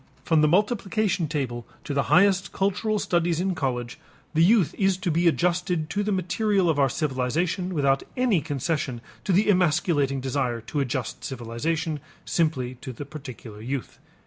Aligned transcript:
From 0.23 0.41
the 0.41 0.47
multiplication 0.47 1.27
table 1.27 1.67
to 1.83 1.93
the 1.93 2.01
highest 2.09 2.51
cultural 2.51 2.97
studies 2.97 3.39
in 3.39 3.53
college, 3.53 3.99
the 4.33 4.43
youth 4.43 4.73
is 4.79 4.97
to 4.97 5.11
be 5.11 5.27
adjusted 5.27 5.91
to 5.91 6.01
the 6.01 6.11
material 6.11 6.71
of 6.71 6.79
our 6.79 6.89
civilization 6.89 7.71
without 7.71 8.01
any 8.17 8.41
concession 8.41 9.01
to 9.25 9.31
the 9.31 9.47
emasculating 9.47 10.19
desire 10.19 10.59
to 10.59 10.79
adjust 10.79 11.23
civilization 11.23 11.99
simply 12.25 12.73
to 12.81 12.91
the 12.91 13.05
particular 13.05 13.61
youth. 13.61 13.99